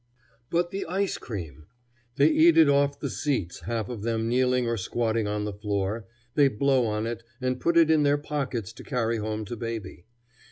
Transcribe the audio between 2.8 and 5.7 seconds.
the seats, half of them kneeling or squatting on the